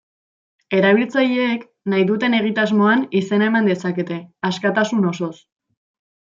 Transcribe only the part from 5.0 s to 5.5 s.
osoz.